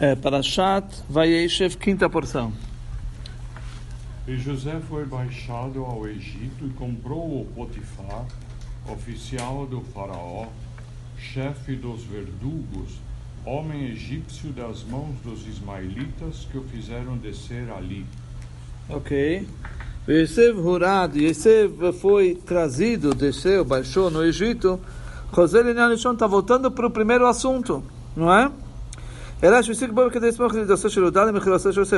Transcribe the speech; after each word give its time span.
É, 0.00 0.14
Parashat 0.16 0.86
Vayeshev, 1.08 1.76
quinta 1.76 2.08
porção. 2.08 2.52
E 4.26 4.36
José 4.36 4.80
foi 4.88 5.04
baixado 5.04 5.84
ao 5.84 6.06
Egito 6.06 6.66
e 6.66 6.70
comprou 6.70 7.40
o 7.40 7.46
Potifar, 7.54 8.24
oficial 8.88 9.66
do 9.66 9.80
faraó, 9.80 10.46
chefe 11.18 11.74
dos 11.74 12.04
verdugos, 12.04 13.00
homem 13.44 13.90
egípcio 13.90 14.50
das 14.50 14.84
mãos 14.84 15.14
dos 15.24 15.46
ismaelitas 15.46 16.46
que 16.50 16.58
o 16.58 16.62
fizeram 16.62 17.16
descer 17.16 17.70
ali. 17.70 18.06
Ok. 18.88 19.46
Yosef 20.08 20.58
Hurad, 20.58 21.16
Yosef 21.16 21.92
foi 22.00 22.34
trazido, 22.34 23.14
desceu, 23.14 23.64
baixou 23.64 24.10
no 24.10 24.24
Egito. 24.24 24.80
José 25.34 25.62
Linalishon 25.62 26.12
está 26.12 26.26
voltando 26.26 26.70
para 26.70 26.86
o 26.86 26.90
primeiro 26.90 27.26
assunto, 27.26 27.82
não 28.16 28.32
é? 28.32 28.50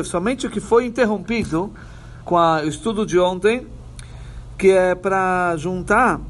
Somente 0.04 0.46
o 0.46 0.50
que 0.50 0.60
foi 0.60 0.86
interrompido 0.86 1.70
com 2.24 2.38
a, 2.38 2.62
o 2.62 2.68
estudo 2.68 3.04
de 3.04 3.18
ontem, 3.18 3.66
que 4.56 4.70
é 4.70 4.94
para 4.94 5.54
juntar 5.58 6.22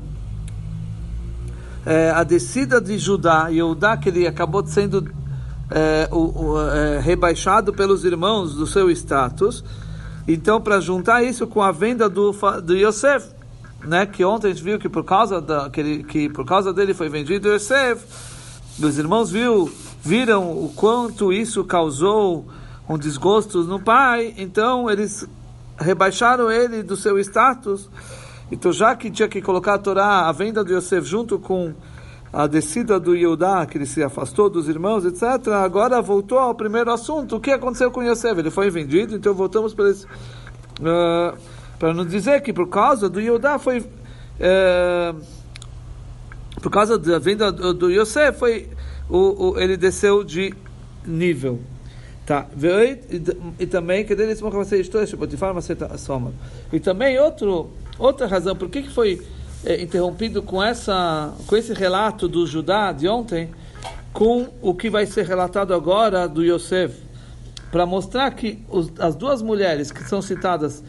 é, 1.87 2.11
a 2.11 2.25
descida 2.25 2.81
de 2.81 2.99
Judá, 2.99 3.49
e 3.49 3.59
Judá 3.59 3.97
que 3.97 4.09
ele 4.09 4.27
acabou 4.27 4.67
sendo 4.67 5.09
é, 5.71 6.09
o, 6.11 6.19
o, 6.19 6.61
é, 6.61 6.99
rebaixado 6.99 7.73
pelos 7.73 8.05
irmãos 8.05 8.57
do 8.57 8.67
seu 8.67 8.91
status. 8.91 9.65
Então, 10.27 10.61
para 10.61 10.81
juntar 10.81 11.23
isso 11.23 11.47
com 11.47 11.63
a 11.63 11.71
venda 11.71 12.09
do, 12.09 12.33
do 12.61 12.75
Yosef, 12.75 13.29
né, 13.85 14.05
que 14.05 14.25
ontem 14.25 14.49
a 14.49 14.51
gente 14.51 14.65
viu 14.65 14.79
que 14.79 14.89
por 14.89 15.05
causa 15.05 15.41
da, 15.41 15.71
que, 15.71 15.81
ele, 15.81 16.03
que 16.03 16.29
por 16.29 16.45
causa 16.45 16.73
dele 16.73 16.93
foi 16.93 17.09
vendido 17.09 17.55
Yosef, 17.55 18.05
os 18.83 18.99
irmãos 18.99 19.31
viu, 19.31 19.71
viram 20.05 20.53
o 20.53 20.71
quanto 20.77 21.33
isso 21.33 21.65
causou 21.65 22.47
um 22.89 22.99
desgosto 22.99 23.65
no 23.65 23.81
pai, 23.81 24.35
então 24.37 24.91
eles 24.91 25.27
rebaixaram 25.79 26.51
ele 26.51 26.83
do 26.83 26.95
seu 26.95 27.19
status. 27.19 27.89
Então, 28.53 28.71
já 28.71 28.95
que 28.95 29.11
tinha 29.11 29.27
que 29.27 29.41
colocar 29.41 29.75
a 29.75 29.79
Torá, 29.79 30.29
a 30.29 30.33
venda 30.33 30.63
de 30.63 30.75
Yosef 30.75 31.07
junto 31.07 31.39
com 31.39 31.73
a 32.31 32.47
descida 32.47 33.01
do 33.01 33.15
Yehudá, 33.15 33.65
que 33.65 33.79
ele 33.79 33.87
se 33.87 34.03
afastou 34.03 34.51
dos 34.51 34.69
irmãos, 34.69 35.07
etc., 35.07 35.49
agora 35.55 36.03
voltou 36.03 36.39
ao 36.39 36.55
primeiro 36.55 36.93
assunto. 36.93 37.37
O 37.37 37.41
que 37.41 37.51
aconteceu 37.51 37.91
com 37.91 38.03
Yosef? 38.03 38.39
Ele 38.39 38.51
foi 38.51 38.69
vendido, 38.69 39.17
então 39.17 39.33
voltamos 39.33 39.73
para 39.73 39.89
esse. 39.89 40.05
Uh, 40.05 41.39
para 41.79 41.95
nos 41.95 42.09
dizer 42.09 42.43
que 42.43 42.53
por 42.53 42.69
causa 42.69 43.09
do 43.09 43.21
Yehudá 43.21 43.59
foi. 43.59 43.81
Uh, 43.81 45.45
por 46.61 46.71
causa 46.71 46.99
da 46.99 47.19
venda 47.19 47.51
do, 47.51 47.73
do 47.73 47.91
Yosef, 47.91 48.39
foi, 48.39 48.69
o, 49.09 49.51
o, 49.51 49.61
ele 49.61 49.77
desceu 49.77 50.25
de 50.25 50.55
nível. 51.07 51.61
Tá. 52.27 52.47
E 53.59 53.67
também, 53.67 54.05
que 54.05 54.15
deles 54.15 54.41
E 56.73 56.81
também 56.81 57.19
outro, 57.19 57.71
outra 57.99 58.27
razão, 58.27 58.57
por 58.57 58.71
que, 58.71 58.83
que 58.83 58.91
foi 58.91 59.21
é, 59.65 59.83
interrompido 59.83 60.43
com, 60.43 60.63
essa, 60.63 61.35
com 61.47 61.57
esse 61.57 61.75
relato 61.75 62.27
do 62.27 62.47
Judá 62.47 62.93
de 62.93 63.07
ontem, 63.07 63.51
com 64.13 64.49
o 64.63 64.75
que 64.75 64.89
vai 64.89 65.05
ser 65.05 65.27
relatado 65.27 65.75
agora 65.75 66.27
do 66.27 66.43
Yosef, 66.43 67.03
para 67.71 67.85
mostrar 67.85 68.31
que 68.31 68.65
os, 68.71 68.91
as 68.99 69.15
duas 69.15 69.43
mulheres 69.43 69.91
que 69.91 70.03
são 70.05 70.23
citadas 70.23 70.83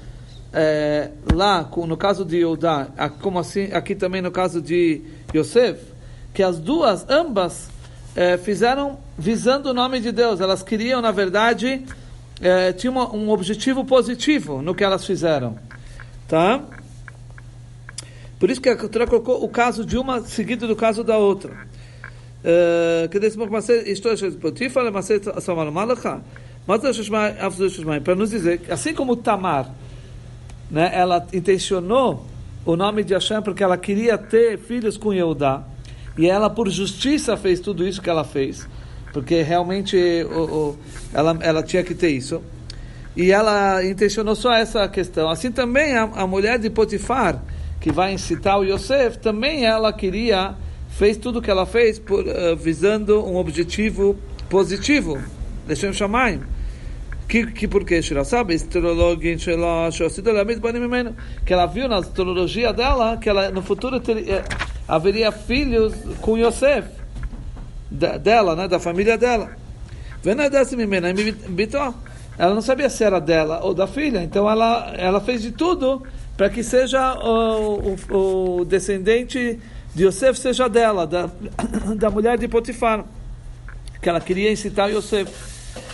é, 0.53 1.11
lá, 1.33 1.69
no 1.75 1.97
caso 1.97 2.23
de 2.23 2.41
Judá, 2.41 2.87
como 3.21 3.39
assim, 3.39 3.73
aqui 3.73 3.93
também 3.93 4.21
no 4.21 4.31
caso 4.31 4.61
de 4.61 5.01
Yosef, 5.35 5.81
que 6.33 6.41
as 6.41 6.59
duas, 6.59 7.05
ambas, 7.09 7.69
é, 8.15 8.37
fizeram 8.37 8.97
visando 9.17 9.69
o 9.69 9.73
nome 9.73 9.99
de 9.99 10.11
Deus. 10.11 10.39
Elas 10.39 10.63
queriam, 10.63 11.01
na 11.01 11.11
verdade, 11.11 11.83
é, 12.41 12.71
tinha 12.71 12.91
um 12.91 13.29
objetivo 13.29 13.83
positivo 13.83 14.61
no 14.61 14.73
que 14.73 14.83
elas 14.83 15.05
fizeram, 15.05 15.57
tá? 16.27 16.61
Por 18.39 18.49
isso 18.49 18.61
que 18.61 18.69
a 18.69 18.75
Torá 18.75 19.07
colocou 19.07 19.43
o 19.43 19.49
caso 19.49 19.85
de 19.85 19.97
uma 19.97 20.21
seguido 20.21 20.67
do 20.67 20.75
caso 20.75 21.03
da 21.03 21.17
outra. 21.17 21.51
É, 22.43 23.07
Para 28.01 28.15
nos 28.15 28.29
dizer, 28.29 28.61
assim 28.69 28.93
como 28.93 29.15
Tamar, 29.15 29.71
né, 30.69 30.91
ela 30.93 31.25
intencionou 31.33 32.25
o 32.65 32.75
nome 32.75 33.03
de 33.03 33.13
Hashem 33.13 33.41
porque 33.41 33.63
ela 33.63 33.77
queria 33.77 34.17
ter 34.17 34.57
filhos 34.57 34.97
com 34.97 35.13
Yehudá, 35.13 35.63
e 36.17 36.29
ela, 36.29 36.49
por 36.49 36.69
justiça, 36.69 37.35
fez 37.35 37.59
tudo 37.59 37.85
isso 37.87 38.01
que 38.01 38.09
ela 38.09 38.23
fez, 38.23 38.67
porque 39.11 39.41
realmente 39.41 39.97
o, 40.29 40.43
o, 40.43 40.77
ela, 41.13 41.37
ela 41.41 41.63
tinha 41.63 41.83
que 41.83 41.93
ter 41.93 42.09
isso. 42.09 42.41
E 43.15 43.31
ela 43.31 43.83
intencionou 43.83 44.35
só 44.35 44.53
essa 44.53 44.87
questão. 44.89 45.29
Assim 45.29 45.51
também 45.51 45.95
a, 45.95 46.03
a 46.03 46.27
mulher 46.27 46.59
de 46.59 46.69
Potifar, 46.69 47.41
que 47.79 47.91
vai 47.91 48.13
incitar 48.13 48.59
o 48.59 48.63
Yosef, 48.63 49.19
também 49.19 49.65
ela 49.65 49.93
queria, 49.93 50.55
fez 50.89 51.17
tudo 51.17 51.39
o 51.39 51.41
que 51.41 51.49
ela 51.49 51.65
fez 51.65 51.97
por, 51.97 52.25
uh, 52.25 52.55
visando 52.57 53.25
um 53.25 53.37
objetivo 53.37 54.17
positivo. 54.49 55.17
Deixa 55.67 55.87
eu 55.87 55.93
chamar. 55.93 56.39
Que, 57.27 57.47
que 57.47 57.67
por 57.67 57.83
quê? 57.83 58.01
Sabe? 58.23 58.55
Que 61.45 61.53
ela 61.53 61.65
viu 61.65 61.87
na 61.87 61.97
astrologia 61.97 62.71
dela 62.71 63.17
que 63.17 63.27
ela 63.27 63.49
no 63.49 63.61
futuro 63.63 63.99
teria, 63.99 64.43
haveria 64.87 65.31
filhos 65.31 65.93
com 66.21 66.37
Yosef, 66.37 66.87
dela, 67.89 68.55
né, 68.55 68.67
da 68.67 68.79
família 68.79 69.17
dela. 69.17 69.51
Ela 72.37 72.53
não 72.53 72.61
sabia 72.61 72.89
se 72.89 73.03
era 73.03 73.19
dela 73.19 73.61
ou 73.63 73.73
da 73.73 73.87
filha, 73.87 74.21
então 74.21 74.49
ela, 74.49 74.93
ela 74.97 75.21
fez 75.21 75.41
de 75.41 75.51
tudo 75.51 76.03
para 76.35 76.49
que 76.49 76.63
seja 76.63 77.13
o, 77.13 77.95
o, 78.11 78.59
o, 78.59 78.65
descendente 78.65 79.59
de 79.93 80.05
Yosef 80.05 80.37
seja 80.37 80.67
dela, 80.67 81.07
da, 81.07 81.29
da 81.95 82.09
mulher 82.09 82.37
de 82.37 82.47
Potifar, 82.47 83.05
que 84.01 84.09
ela 84.09 84.19
queria 84.19 84.51
incitar 84.51 84.91
Yosef, 84.91 85.31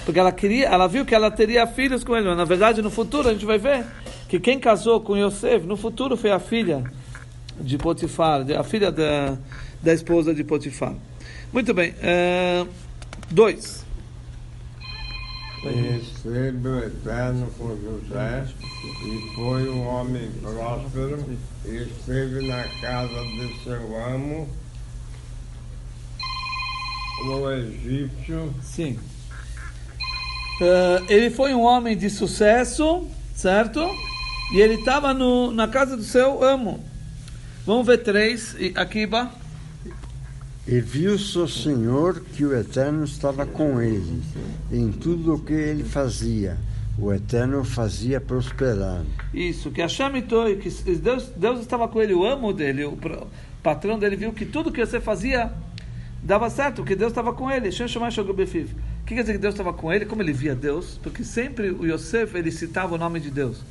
porque 0.03 0.19
ela 0.19 0.31
queria, 0.31 0.67
ela 0.67 0.87
viu 0.87 1.05
que 1.05 1.13
ela 1.13 1.29
teria 1.29 1.67
filhos 1.67 2.03
com 2.03 2.17
ele. 2.17 2.27
Mas, 2.27 2.37
na 2.37 2.45
verdade, 2.45 2.81
no 2.81 2.89
futuro 2.89 3.29
a 3.29 3.33
gente 3.33 3.45
vai 3.45 3.59
ver 3.59 3.85
que 4.27 4.39
quem 4.39 4.59
casou 4.59 5.01
com 5.01 5.15
Yosef 5.15 5.67
no 5.67 5.77
futuro 5.77 6.17
foi 6.17 6.31
a 6.31 6.39
filha 6.39 6.83
de 7.63 7.77
Potifar, 7.77 8.45
a 8.51 8.63
filha 8.63 8.91
da, 8.91 9.37
da 9.81 9.93
esposa 9.93 10.33
de 10.33 10.43
Potifar. 10.43 10.95
Muito 11.51 11.73
bem. 11.73 11.91
Uh, 11.91 12.67
dois. 13.29 13.85
Conheceu 15.61 16.31
o 16.31 16.79
Eterno 16.79 17.47
com 17.57 17.77
José 17.77 18.47
e 19.05 19.35
foi 19.35 19.69
um 19.69 19.85
homem 19.85 20.31
próspero 20.41 21.23
e 21.65 21.75
esteve 21.83 22.47
na 22.47 22.63
casa 22.81 23.23
de 23.25 23.63
seu 23.63 24.05
amo, 24.05 24.49
no 27.25 27.51
egípcio. 27.51 28.53
Sim. 28.63 28.97
Uh, 30.59 31.05
ele 31.09 31.29
foi 31.29 31.53
um 31.53 31.61
homem 31.61 31.95
de 31.95 32.09
sucesso, 32.09 33.07
certo? 33.35 33.87
E 34.53 34.59
ele 34.59 34.75
estava 34.75 35.13
na 35.13 35.67
casa 35.67 35.95
do 35.95 36.03
seu 36.03 36.43
amo. 36.43 36.83
Vamos 37.65 37.85
ver 37.85 37.99
três. 37.99 38.55
Akiba. 38.75 39.31
E 40.67 40.79
viu 40.79 41.17
seu 41.17 41.47
senhor 41.47 42.21
que 42.21 42.45
o 42.45 42.55
Eterno 42.55 43.03
estava 43.03 43.45
com 43.45 43.81
ele 43.81 44.21
em 44.71 44.91
tudo 44.91 45.35
o 45.35 45.39
que 45.39 45.53
ele 45.53 45.83
fazia. 45.83 46.57
O 46.97 47.11
Eterno 47.11 47.63
fazia 47.63 48.21
prosperar. 48.21 49.03
Isso, 49.33 49.71
que 49.71 49.81
Hashem 49.81 50.11
que 50.21 50.69
Deus, 50.95 51.31
Deus 51.35 51.61
estava 51.61 51.87
com 51.87 52.01
ele, 52.01 52.13
o 52.13 52.25
amo 52.25 52.53
dele, 52.53 52.85
o 52.85 52.97
patrão 53.63 53.97
dele, 53.97 54.15
viu 54.15 54.33
que 54.33 54.45
tudo 54.45 54.71
que 54.71 54.85
você 54.85 54.99
fazia 54.99 55.51
dava 56.21 56.49
certo, 56.49 56.83
que 56.83 56.95
Deus 56.95 57.11
estava 57.11 57.33
com 57.33 57.49
ele. 57.49 57.69
O 57.69 57.71
que 59.05 59.15
quer 59.15 59.21
dizer 59.21 59.33
que 59.33 59.39
Deus 59.39 59.53
estava 59.53 59.73
com 59.73 59.91
ele? 59.91 60.05
Como 60.05 60.21
ele 60.21 60.33
via 60.33 60.53
Deus? 60.53 60.99
Porque 61.01 61.23
sempre 61.23 61.71
o 61.71 61.85
Yosef 61.85 62.37
ele 62.37 62.51
citava 62.51 62.95
o 62.95 62.97
nome 62.97 63.19
de 63.19 63.31
Deus. 63.31 63.63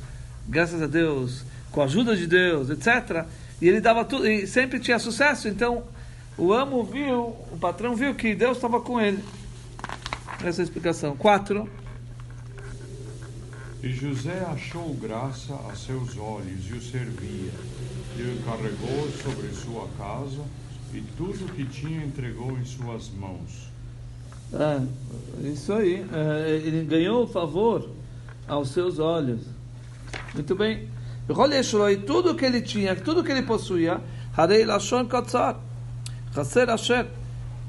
Graças 0.47 0.81
a 0.81 0.87
Deus, 0.87 1.45
com 1.71 1.81
a 1.81 1.85
ajuda 1.85 2.15
de 2.15 2.27
Deus, 2.27 2.69
etc. 2.69 3.25
E 3.61 3.67
ele 3.67 3.79
dava 3.79 4.03
tudo, 4.03 4.27
e 4.27 4.47
sempre 4.47 4.79
tinha 4.79 4.97
sucesso. 4.97 5.47
Então, 5.47 5.83
o 6.37 6.51
amo 6.51 6.83
viu, 6.83 7.35
o 7.51 7.57
patrão 7.59 7.95
viu 7.95 8.15
que 8.15 8.33
Deus 8.33 8.57
estava 8.57 8.81
com 8.81 8.99
ele. 8.99 9.23
Essa 10.43 10.61
é 10.61 10.63
a 10.63 10.65
explicação. 10.65 11.15
Quatro. 11.15 11.69
E 13.83 13.89
José 13.89 14.43
achou 14.51 14.93
graça 14.95 15.53
a 15.69 15.75
seus 15.75 16.17
olhos 16.17 16.67
e 16.69 16.73
o 16.73 16.81
servia. 16.81 17.51
E 18.17 18.21
o 18.21 18.43
carregou 18.43 19.09
sobre 19.23 19.49
sua 19.53 19.87
casa 19.97 20.41
e 20.93 21.01
tudo 21.15 21.51
que 21.53 21.65
tinha 21.65 22.03
entregou 22.03 22.57
em 22.57 22.65
suas 22.65 23.09
mãos. 23.09 23.71
É, 24.53 25.47
isso 25.47 25.73
aí. 25.73 26.05
É, 26.11 26.49
ele 26.49 26.83
ganhou 26.85 27.23
o 27.23 27.27
favor 27.27 27.89
aos 28.47 28.69
seus 28.69 28.99
olhos. 28.99 29.41
Muito 30.33 30.55
bem. 30.55 30.89
E 31.89 31.97
tudo 31.97 32.35
que 32.35 32.45
ele 32.45 32.61
tinha, 32.61 32.95
tudo 32.95 33.23
que 33.23 33.31
ele 33.31 33.43
possuía, 33.43 33.99
Harei 34.35 34.65
Lashon 34.65 35.05
Katzar, 35.05 35.57
Chaser 36.33 36.69
Asher, 36.69 37.07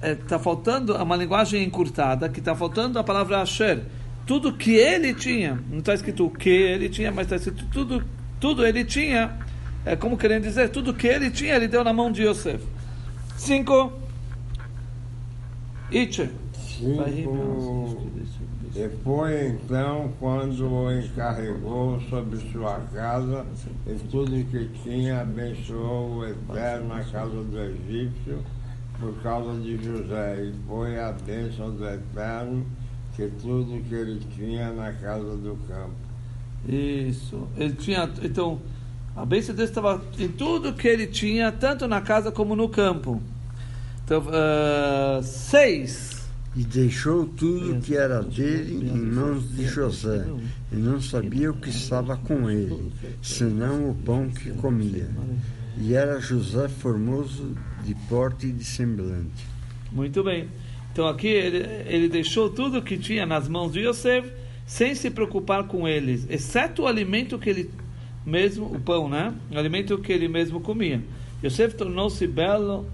está 0.02 0.38
faltando 0.38 0.94
uma 0.96 1.16
linguagem 1.16 1.62
encurtada, 1.62 2.28
que 2.28 2.40
está 2.40 2.54
faltando 2.54 2.98
a 2.98 3.04
palavra 3.04 3.40
Asher. 3.40 3.82
Tudo 4.26 4.52
que 4.52 4.74
ele 4.74 5.14
tinha, 5.14 5.60
não 5.68 5.78
está 5.78 5.94
escrito 5.94 6.26
o 6.26 6.30
que 6.30 6.48
ele 6.48 6.88
tinha, 6.88 7.10
mas 7.10 7.26
está 7.26 7.36
escrito 7.36 7.66
tudo, 7.72 8.04
tudo 8.40 8.64
ele 8.64 8.84
tinha, 8.84 9.38
é 9.84 9.96
como 9.96 10.16
querendo 10.16 10.44
dizer, 10.44 10.68
tudo 10.70 10.94
que 10.94 11.06
ele 11.06 11.30
tinha, 11.30 11.56
ele 11.56 11.66
deu 11.66 11.82
na 11.82 11.92
mão 11.92 12.10
de 12.10 12.22
Yosef. 12.22 12.64
Cinco. 13.36 13.92
Itche. 15.90 16.30
Cinco. 16.78 18.12
E 18.74 18.88
foi 19.04 19.48
então 19.48 20.10
quando 20.18 20.66
o 20.66 20.90
encarregou 20.90 22.00
sobre 22.08 22.38
sua 22.50 22.80
casa 22.94 23.44
e 23.86 23.94
tudo 24.10 24.30
que 24.50 24.66
tinha, 24.82 25.20
abençoou 25.20 26.16
o 26.16 26.26
Eterno 26.26 26.88
na 26.88 27.04
casa 27.04 27.42
do 27.42 27.60
egípcio 27.60 28.42
por 28.98 29.14
causa 29.22 29.60
de 29.60 29.76
José. 29.76 30.44
E 30.44 30.54
foi 30.66 30.98
a 30.98 31.12
bênção 31.12 31.70
do 31.70 31.86
Eterno 31.86 32.64
que 33.14 33.28
tudo 33.42 33.82
que 33.86 33.94
ele 33.94 34.20
tinha 34.34 34.72
na 34.72 34.90
casa 34.94 35.36
do 35.36 35.54
campo. 35.68 35.92
Isso. 36.66 37.46
Ele 37.58 37.74
tinha. 37.74 38.08
Então, 38.22 38.58
a 39.14 39.26
bênção 39.26 39.54
dele 39.54 39.68
estava 39.68 40.02
em 40.18 40.28
tudo 40.28 40.72
que 40.72 40.88
ele 40.88 41.06
tinha, 41.06 41.52
tanto 41.52 41.86
na 41.86 42.00
casa 42.00 42.32
como 42.32 42.56
no 42.56 42.70
campo. 42.70 43.20
Então, 44.04 44.22
uh, 44.22 45.22
seis. 45.22 46.21
E 46.54 46.64
deixou 46.64 47.26
tudo 47.26 47.80
que 47.80 47.96
era 47.96 48.22
dele 48.22 48.90
em 48.92 48.98
mãos 48.98 49.56
de 49.56 49.64
José, 49.64 50.26
e 50.70 50.76
não 50.76 51.00
sabia 51.00 51.50
o 51.50 51.54
que 51.54 51.70
estava 51.70 52.16
com 52.16 52.50
ele, 52.50 52.92
senão 53.22 53.90
o 53.90 53.94
pão 53.94 54.28
que 54.28 54.50
comia. 54.50 55.08
E 55.78 55.94
era 55.94 56.20
José 56.20 56.68
formoso 56.68 57.56
de 57.82 57.94
porte 58.06 58.48
e 58.48 58.52
de 58.52 58.64
semblante. 58.64 59.46
Muito 59.90 60.22
bem. 60.22 60.48
Então 60.92 61.08
aqui 61.08 61.28
ele, 61.28 61.66
ele 61.86 62.08
deixou 62.08 62.50
tudo 62.50 62.82
que 62.82 62.98
tinha 62.98 63.24
nas 63.24 63.48
mãos 63.48 63.72
de 63.72 63.80
Yosef, 63.80 64.30
sem 64.66 64.94
se 64.94 65.10
preocupar 65.10 65.66
com 65.66 65.88
eles, 65.88 66.26
exceto 66.28 66.82
o 66.82 66.86
alimento 66.86 67.38
que 67.38 67.48
ele 67.48 67.70
mesmo, 68.24 68.66
o 68.66 68.78
pão, 68.78 69.08
né? 69.08 69.34
O 69.50 69.58
alimento 69.58 69.98
que 69.98 70.12
ele 70.12 70.28
mesmo 70.28 70.60
comia. 70.60 71.02
Yosef 71.42 71.74
tornou-se 71.74 72.26
belo, 72.26 72.86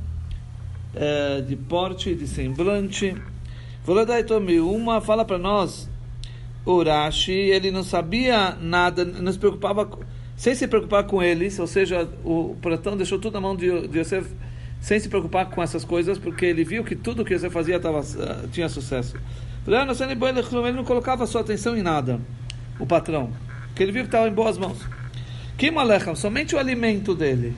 eh, 0.94 1.42
de 1.46 1.54
porte, 1.54 2.14
de 2.14 2.26
semblante. 2.26 3.14
Voladaitomi, 3.88 4.60
uma 4.60 5.00
fala 5.00 5.24
para 5.24 5.38
nós, 5.38 5.88
Urashi, 6.66 7.32
ele 7.32 7.70
não 7.70 7.82
sabia 7.82 8.54
nada, 8.60 9.02
não 9.02 9.32
se 9.32 9.38
preocupava, 9.38 9.88
sem 10.36 10.54
se 10.54 10.68
preocupar 10.68 11.04
com 11.04 11.22
eles, 11.22 11.58
ou 11.58 11.66
seja, 11.66 12.06
o 12.22 12.54
Platão 12.60 12.98
deixou 12.98 13.18
tudo 13.18 13.32
na 13.32 13.40
mão 13.40 13.56
de, 13.56 13.88
de 13.88 13.98
Yosef, 13.98 14.30
sem 14.78 15.00
se 15.00 15.08
preocupar 15.08 15.48
com 15.48 15.62
essas 15.62 15.86
coisas, 15.86 16.18
porque 16.18 16.44
ele 16.44 16.64
viu 16.64 16.84
que 16.84 16.94
tudo 16.94 17.24
que 17.24 17.32
Yosef 17.32 17.50
fazia 17.50 17.80
tava, 17.80 18.00
uh, 18.00 18.48
tinha 18.52 18.68
sucesso. 18.68 19.16
Ele 19.66 20.72
não 20.72 20.84
colocava 20.84 21.26
sua 21.26 21.40
atenção 21.40 21.74
em 21.74 21.82
nada, 21.82 22.20
o 22.78 22.84
patrão, 22.84 23.32
porque 23.68 23.82
ele 23.82 23.92
viu 23.92 24.02
que 24.02 24.08
estava 24.08 24.28
em 24.28 24.34
boas 24.34 24.58
mãos. 24.58 24.76
Que 25.56 25.70
malecham, 25.70 26.14
somente 26.14 26.54
o 26.54 26.58
alimento 26.58 27.14
dele, 27.14 27.56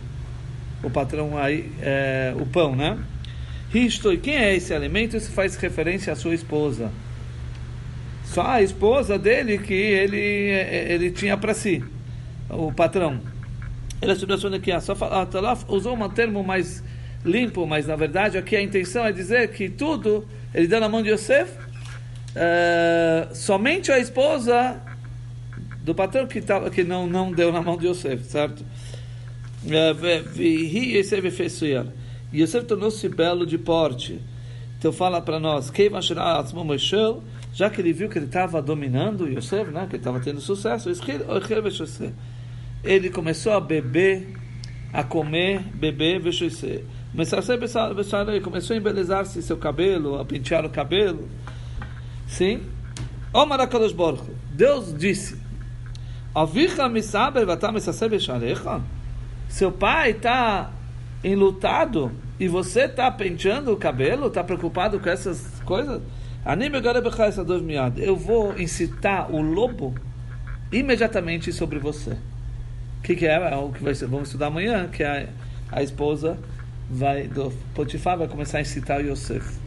o 0.80 0.90
patrão 0.90 1.36
aí, 1.36 1.72
é, 1.82 2.32
o 2.40 2.46
pão, 2.46 2.76
né? 2.76 2.96
Ristoi, 3.72 4.16
quem 4.16 4.34
é 4.34 4.56
esse 4.56 4.74
alimento? 4.74 5.16
Isso 5.16 5.30
faz 5.30 5.54
referência 5.56 6.12
à 6.12 6.16
sua 6.16 6.34
esposa. 6.34 6.90
Só 8.24 8.42
a 8.42 8.62
esposa 8.62 9.18
dele 9.18 9.58
que 9.58 9.74
ele, 9.74 10.18
ele 10.18 11.10
tinha 11.10 11.36
para 11.36 11.54
si, 11.54 11.84
o 12.48 12.72
patrão. 12.72 13.20
Ele 14.02 14.12
é 14.12 14.56
aqui, 14.56 14.80
só 14.80 14.96
fala, 14.96 15.28
usou 15.68 15.96
um 15.96 16.08
termo 16.08 16.42
mais 16.42 16.82
limpo, 17.24 17.66
mas 17.66 17.86
na 17.86 17.96
verdade 17.96 18.38
aqui 18.38 18.56
a 18.56 18.62
intenção 18.62 19.04
é 19.04 19.12
dizer 19.12 19.52
que 19.52 19.68
tudo 19.68 20.26
ele 20.54 20.66
deu 20.66 20.80
na 20.80 20.88
mão 20.88 21.02
de 21.02 21.10
Yosef, 21.10 21.52
uh, 21.52 23.34
somente 23.34 23.92
a 23.92 23.98
esposa 23.98 24.80
do 25.82 25.94
patrão 25.94 26.26
que, 26.26 26.40
tava, 26.40 26.70
que 26.70 26.82
não, 26.82 27.06
não 27.06 27.30
deu 27.30 27.52
na 27.52 27.62
mão 27.62 27.76
de 27.76 27.86
Yosef, 27.86 28.24
certo? 28.24 28.64
E 30.36 30.98
Yosef 32.32 32.64
tornou-se 32.66 33.08
belo 33.08 33.44
de 33.44 33.58
porte. 33.58 34.20
Então 34.78 34.92
fala 34.92 35.20
para 35.20 35.38
nós, 35.38 35.70
já 37.52 37.68
que 37.68 37.80
ele 37.80 37.92
viu 37.92 38.08
que 38.08 38.18
ele 38.18 38.26
estava 38.26 38.62
dominando 38.62 39.28
Yosef, 39.28 39.70
né, 39.70 39.86
que 39.86 39.96
ele 39.96 40.00
estava 40.00 40.20
tendo 40.20 40.40
sucesso, 40.40 40.88
ele 42.82 43.10
começou 43.10 43.52
a 43.52 43.60
beber, 43.60 44.28
a 44.92 45.02
comer, 45.04 45.60
beber, 45.74 46.20
ele 48.32 48.40
começou 48.40 48.74
a 48.74 48.76
embelezar-se 48.78 49.42
seu 49.42 49.56
cabelo, 49.56 50.18
a 50.18 50.24
pentear 50.24 50.64
o 50.64 50.70
cabelo. 50.70 51.28
Sim? 52.26 52.62
Deus 54.52 54.94
disse: 54.96 55.36
Seu 59.48 59.72
pai 59.72 60.10
está 60.12 60.72
enlutado 61.22 62.10
e 62.38 62.48
você 62.48 62.82
está 62.82 63.10
penteando 63.10 63.72
o 63.72 63.76
cabelo, 63.76 64.28
está 64.28 64.42
preocupado 64.42 64.98
com 64.98 65.08
essas 65.08 65.60
coisas? 65.64 66.00
Eu 68.00 68.16
vou 68.16 68.58
incitar 68.58 69.30
o 69.30 69.42
lobo 69.42 69.94
imediatamente 70.72 71.52
sobre 71.52 71.78
você. 71.78 72.12
O 72.98 73.02
que, 73.02 73.14
que, 73.14 73.26
é? 73.26 73.34
é 73.34 73.56
o 73.56 73.70
que 73.70 73.94
ser, 73.94 74.06
vamos 74.06 74.28
estudar 74.28 74.46
amanhã, 74.46 74.88
que 74.88 75.02
a, 75.02 75.28
a 75.70 75.82
esposa 75.82 76.38
vai, 76.90 77.28
do 77.28 77.50
Potifar 77.74 78.16
vai 78.16 78.28
começar 78.28 78.58
a 78.58 78.60
incitar 78.62 79.00
o 79.00 79.02
Yosef 79.02 79.58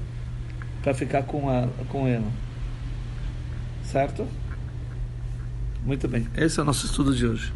para 0.82 0.94
ficar 0.94 1.24
com, 1.24 1.50
a, 1.50 1.68
com 1.90 2.08
ele. 2.08 2.26
Certo? 3.84 4.28
Muito 5.86 6.08
bem. 6.08 6.28
Esse 6.36 6.60
é 6.60 6.64
o 6.64 6.66
nosso 6.66 6.86
estudo 6.86 7.16
de 7.16 7.26
hoje. 7.26 7.54